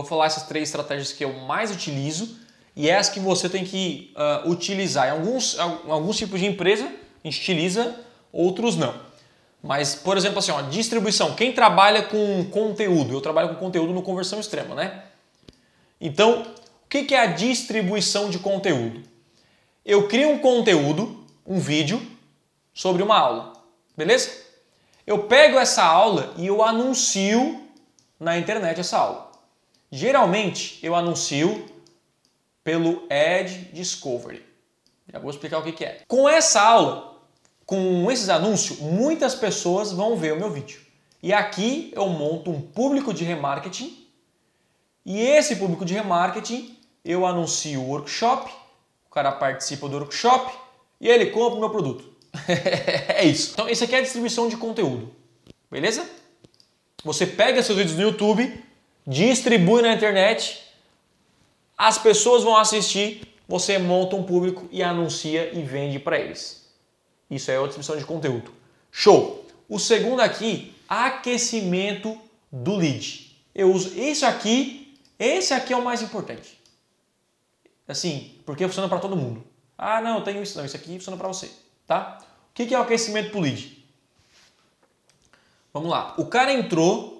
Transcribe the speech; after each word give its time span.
vou 0.00 0.04
falar 0.04 0.26
essas 0.26 0.44
três 0.44 0.68
estratégias 0.68 1.12
que 1.12 1.24
eu 1.24 1.32
mais 1.40 1.70
utilizo 1.70 2.38
e 2.74 2.88
é 2.88 2.96
as 2.96 3.08
que 3.08 3.20
você 3.20 3.48
tem 3.48 3.64
que 3.64 4.14
uh, 4.14 4.50
utilizar. 4.50 5.08
Em 5.08 5.10
alguns, 5.10 5.54
em 5.54 5.90
alguns 5.90 6.16
tipos 6.16 6.40
de 6.40 6.46
empresa 6.46 6.84
a 6.84 7.28
gente 7.28 7.40
utiliza, 7.40 7.98
outros 8.32 8.76
não. 8.76 8.94
Mas, 9.62 9.94
por 9.94 10.16
exemplo, 10.16 10.38
assim, 10.38 10.52
ó, 10.52 10.62
distribuição. 10.62 11.34
Quem 11.34 11.52
trabalha 11.52 12.02
com 12.02 12.44
conteúdo? 12.50 13.14
Eu 13.14 13.20
trabalho 13.20 13.48
com 13.48 13.56
conteúdo 13.56 13.92
no 13.92 14.02
conversão 14.02 14.38
extrema, 14.38 14.74
né? 14.74 15.02
Então, 16.00 16.42
o 16.42 16.88
que 16.88 17.14
é 17.14 17.20
a 17.20 17.26
distribuição 17.26 18.30
de 18.30 18.38
conteúdo? 18.38 19.02
Eu 19.84 20.06
crio 20.06 20.30
um 20.30 20.38
conteúdo, 20.38 21.24
um 21.44 21.58
vídeo, 21.58 22.00
sobre 22.72 23.02
uma 23.02 23.18
aula, 23.18 23.54
beleza? 23.96 24.30
Eu 25.06 25.24
pego 25.24 25.58
essa 25.58 25.82
aula 25.82 26.34
e 26.36 26.46
eu 26.46 26.62
anuncio 26.62 27.62
na 28.20 28.38
internet 28.38 28.80
essa 28.80 28.98
aula. 28.98 29.25
Geralmente 29.96 30.78
eu 30.82 30.94
anuncio 30.94 31.64
pelo 32.62 33.06
Ad 33.08 33.70
Discovery. 33.72 34.44
Já 35.10 35.18
vou 35.18 35.30
explicar 35.30 35.58
o 35.58 35.62
que, 35.62 35.82
é. 35.82 36.02
Com 36.06 36.28
essa 36.28 36.60
aula, 36.60 37.22
com 37.64 38.10
esses 38.10 38.28
anúncios, 38.28 38.78
muitas 38.78 39.34
pessoas 39.34 39.92
vão 39.92 40.14
ver 40.14 40.34
o 40.34 40.36
meu 40.36 40.50
vídeo. 40.50 40.82
E 41.22 41.32
aqui 41.32 41.94
eu 41.96 42.06
monto 42.10 42.50
um 42.50 42.60
público 42.60 43.14
de 43.14 43.24
remarketing. 43.24 44.06
E 45.02 45.18
esse 45.18 45.56
público 45.56 45.82
de 45.82 45.94
remarketing 45.94 46.76
eu 47.02 47.24
anuncio 47.24 47.80
o 47.80 47.88
workshop, 47.88 48.52
o 49.08 49.10
cara 49.10 49.32
participa 49.32 49.88
do 49.88 49.96
workshop 49.96 50.52
e 51.00 51.08
ele 51.08 51.30
compra 51.30 51.56
o 51.56 51.60
meu 51.60 51.70
produto. 51.70 52.04
é 53.08 53.24
isso. 53.24 53.52
Então, 53.54 53.66
isso 53.66 53.82
aqui 53.82 53.94
é 53.94 53.98
a 54.00 54.02
distribuição 54.02 54.46
de 54.46 54.58
conteúdo. 54.58 55.10
Beleza? 55.70 56.06
Você 57.02 57.26
pega 57.26 57.62
seus 57.62 57.78
vídeos 57.78 57.96
no 57.96 58.02
YouTube, 58.02 58.65
distribui 59.06 59.82
na 59.82 59.92
internet, 59.92 60.62
as 61.76 61.98
pessoas 61.98 62.42
vão 62.42 62.56
assistir, 62.56 63.22
você 63.46 63.78
monta 63.78 64.16
um 64.16 64.22
público 64.22 64.68
e 64.72 64.82
anuncia 64.82 65.56
e 65.56 65.62
vende 65.62 65.98
para 65.98 66.18
eles. 66.18 66.66
Isso 67.30 67.50
é 67.50 67.56
a 67.56 67.62
distribuição 67.62 67.96
de 67.96 68.04
conteúdo. 68.04 68.52
Show! 68.90 69.46
O 69.68 69.78
segundo 69.78 70.20
aqui, 70.20 70.74
aquecimento 70.88 72.18
do 72.50 72.76
lead. 72.76 73.36
Eu 73.54 73.72
uso 73.72 73.98
isso 73.98 74.24
aqui, 74.24 74.96
esse 75.18 75.52
aqui 75.52 75.72
é 75.72 75.76
o 75.76 75.84
mais 75.84 76.02
importante. 76.02 76.58
Assim, 77.86 78.34
porque 78.44 78.66
funciona 78.66 78.88
para 78.88 78.98
todo 78.98 79.16
mundo. 79.16 79.44
Ah, 79.76 80.00
não, 80.00 80.18
eu 80.18 80.24
tenho 80.24 80.42
isso 80.42 80.56
não, 80.56 80.64
isso 80.64 80.76
aqui 80.76 80.94
funciona 80.94 81.16
para 81.16 81.28
você, 81.28 81.50
tá? 81.86 82.18
O 82.50 82.54
que 82.54 82.74
é 82.74 82.78
o 82.78 82.82
aquecimento 82.82 83.32
do 83.32 83.40
lead? 83.40 83.84
Vamos 85.72 85.90
lá. 85.90 86.14
O 86.16 86.26
cara 86.26 86.52
entrou 86.52 87.15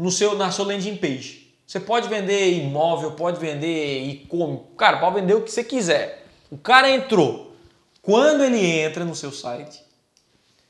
no 0.00 0.10
seu, 0.10 0.34
na 0.34 0.50
sua 0.50 0.66
landing 0.66 0.96
page. 0.96 1.54
Você 1.66 1.78
pode 1.78 2.08
vender 2.08 2.52
imóvel, 2.54 3.12
pode 3.12 3.38
vender 3.38 4.02
e-commerce, 4.08 4.64
cara, 4.76 4.96
pode 4.98 5.16
vender 5.20 5.34
o 5.34 5.42
que 5.42 5.50
você 5.50 5.62
quiser. 5.62 6.26
O 6.50 6.56
cara 6.56 6.90
entrou. 6.90 7.54
Quando 8.02 8.42
ele 8.42 8.64
entra 8.64 9.04
no 9.04 9.14
seu 9.14 9.30
site, 9.30 9.84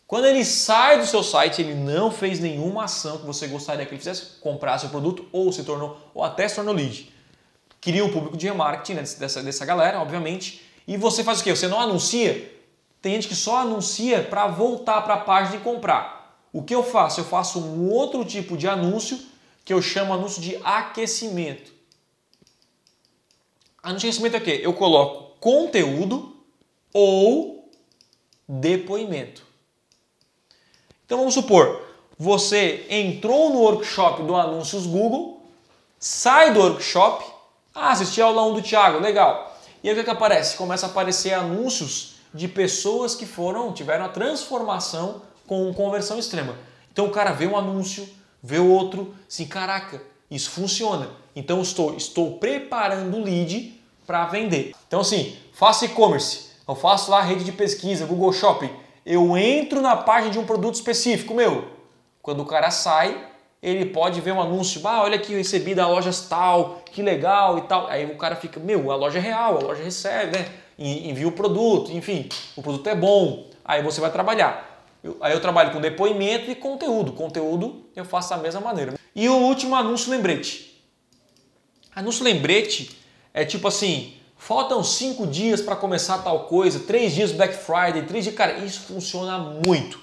quando 0.07 0.25
ele 0.27 0.45
sai 0.45 0.99
do 0.99 1.07
seu 1.07 1.23
site, 1.23 1.63
ele 1.63 1.75
não 1.75 2.11
fez 2.11 2.41
nenhuma 2.41 2.85
ação 2.85 3.19
que 3.19 3.25
você 3.25 3.47
gostaria 3.47 3.87
que 3.87 3.93
ele 3.93 4.01
fizesse, 4.01 4.41
comprar 4.41 4.77
seu 4.79 4.89
produto 4.89 5.25
ou 5.31 5.53
se 5.53 5.63
tornou 5.63 5.97
ou 6.13 6.25
até 6.25 6.49
se 6.49 6.57
tornou 6.57 6.75
lead. 6.75 7.11
Queria 7.81 8.05
um 8.05 8.11
público 8.11 8.37
de 8.37 8.49
remarketing 8.49 8.95
né, 8.95 9.03
dessa, 9.03 9.43
dessa 9.43 9.65
galera, 9.65 10.01
obviamente. 10.01 10.61
E 10.87 10.97
você 10.97 11.23
faz 11.23 11.41
o 11.41 11.45
quê? 11.45 11.55
Você 11.55 11.69
não 11.69 11.81
anuncia? 11.81 12.53
Tem 13.01 13.15
gente 13.15 13.29
que 13.29 13.37
só 13.37 13.59
anuncia 13.59 14.23
para 14.25 14.49
voltar 14.49 15.01
para 15.03 15.15
a 15.15 15.19
página 15.19 15.57
e 15.57 15.61
comprar. 15.61 16.20
O 16.53 16.63
que 16.63 16.75
eu 16.75 16.83
faço? 16.83 17.21
Eu 17.21 17.25
faço 17.25 17.61
um 17.61 17.91
outro 17.91 18.25
tipo 18.25 18.57
de 18.57 18.69
anúncio 18.69 19.19
que 19.65 19.73
eu 19.73 19.81
chamo 19.81 20.13
anúncio 20.13 20.43
de 20.43 20.57
aquecimento. 20.65 21.73
Anúncio 23.83 24.01
de 24.01 24.07
aquecimento 24.09 24.35
é 24.35 24.39
o 24.39 24.43
quê? 24.43 24.61
Eu 24.63 24.73
coloco 24.73 25.37
conteúdo 25.39 26.37
ou 26.93 27.71
depoimento. 28.49 29.47
Então 31.07 31.19
vamos 31.19 31.35
supor, 31.35 31.83
você 32.19 32.87
entrou 32.91 33.51
no 33.51 33.61
workshop 33.61 34.23
do 34.25 34.35
Anúncios 34.37 34.87
Google, 34.87 35.43
sai 35.99 36.53
do 36.53 36.61
workshop, 36.61 37.25
ah, 37.75 37.93
assisti 37.93 38.21
a 38.21 38.27
aula 38.27 38.45
1 38.45 38.55
do 38.55 38.63
Thiago, 38.63 38.99
legal. 38.99 39.57
E 39.83 39.89
aí 39.89 39.95
o 39.95 39.99
que, 39.99 40.05
que 40.05 40.11
aparece? 40.11 40.57
Começa 40.57 40.87
a 40.87 40.91
aparecer 40.91 41.33
anúncios 41.33 42.17
de 42.33 42.47
pessoas 42.47 43.15
que 43.15 43.27
foram, 43.27 43.73
tiveram 43.73 44.05
a 44.05 44.09
transformação 44.09 45.23
com 45.51 45.75
conversão 45.75 46.17
extrema. 46.17 46.55
Então 46.93 47.07
o 47.07 47.11
cara 47.11 47.33
vê 47.33 47.45
um 47.45 47.57
anúncio, 47.57 48.09
vê 48.41 48.61
outro, 48.61 49.17
assim, 49.29 49.45
caraca, 49.45 50.01
isso 50.31 50.49
funciona. 50.49 51.09
Então 51.35 51.61
estou, 51.61 51.97
estou 51.97 52.39
preparando 52.39 53.17
o 53.17 53.21
lead 53.21 53.75
para 54.07 54.27
vender. 54.27 54.77
Então 54.87 55.01
assim, 55.01 55.37
faço 55.53 55.85
e-commerce, 55.85 56.51
eu 56.69 56.77
faço 56.77 57.11
lá 57.11 57.19
a 57.19 57.23
rede 57.23 57.43
de 57.43 57.51
pesquisa, 57.51 58.07
Google 58.07 58.33
Shopping, 58.33 58.71
eu 59.05 59.37
entro 59.37 59.81
na 59.81 59.97
página 59.97 60.31
de 60.31 60.39
um 60.39 60.47
produto 60.47 60.77
específico 60.77 61.35
meu. 61.35 61.67
Quando 62.23 62.45
o 62.45 62.47
cara 62.47 62.71
sai, 62.71 63.27
ele 63.61 63.87
pode 63.87 64.21
ver 64.21 64.31
um 64.31 64.41
anúncio, 64.41 64.81
ah, 64.87 65.03
olha 65.03 65.17
aqui, 65.17 65.33
eu 65.33 65.39
recebi 65.39 65.75
da 65.75 65.89
loja 65.89 66.13
tal, 66.29 66.81
que 66.93 67.03
legal 67.03 67.59
e 67.59 67.63
tal. 67.63 67.89
Aí 67.89 68.07
o 68.07 68.17
cara 68.17 68.37
fica, 68.37 68.61
meu, 68.61 68.93
a 68.93 68.95
loja 68.95 69.19
é 69.19 69.23
real, 69.23 69.59
a 69.59 69.63
loja 69.63 69.83
recebe, 69.83 70.39
né? 70.39 70.47
Envia 70.79 71.27
o 71.27 71.33
produto, 71.33 71.91
enfim, 71.91 72.29
o 72.55 72.63
produto 72.63 72.87
é 72.87 72.95
bom. 72.95 73.49
Aí 73.65 73.83
você 73.83 74.01
vai 74.01 74.13
trabalhar. 74.13 74.70
Eu, 75.03 75.17
aí 75.21 75.33
eu 75.33 75.41
trabalho 75.41 75.73
com 75.73 75.81
depoimento 75.81 76.51
e 76.51 76.55
conteúdo. 76.55 77.13
Conteúdo 77.13 77.87
eu 77.97 78.05
faço 78.05 78.31
da 78.31 78.37
mesma 78.37 78.61
maneira. 78.61 78.95
E 79.15 79.29
o 79.29 79.37
último 79.37 79.75
anúncio 79.75 80.11
lembrete. 80.11 80.83
Anúncio 81.95 82.25
lembrete 82.25 82.97
é 83.35 83.45
tipo 83.45 83.67
assim, 83.67 84.15
faltam 84.37 84.83
cinco 84.83 85.27
dias 85.27 85.61
para 85.61 85.77
começar 85.77 86.19
tal 86.19 86.45
coisa, 86.45 86.81
três 86.81 87.15
dias 87.15 87.33
Black 87.33 87.55
Friday, 87.55 88.07
três 88.07 88.25
dias, 88.25 88.37
cara, 88.37 88.59
isso 88.59 88.81
funciona 88.81 89.39
muito. 89.39 90.01